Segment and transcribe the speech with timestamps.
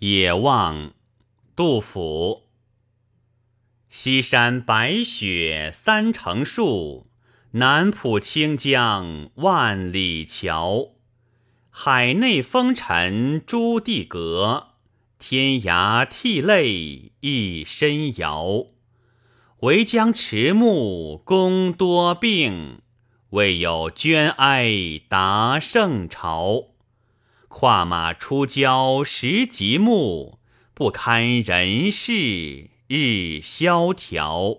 [0.00, 0.92] 野望，
[1.56, 2.44] 杜甫。
[3.88, 7.10] 西山白雪三成树，
[7.52, 10.90] 南浦清江万里桥。
[11.68, 14.74] 海内风尘朱棣阁，
[15.18, 18.66] 天涯涕泪一身遥。
[19.62, 22.82] 唯将迟暮功多病，
[23.30, 26.68] 未有捐哀答圣朝。
[27.48, 30.38] 跨马出郊时极目，
[30.74, 34.58] 不堪人事日萧条。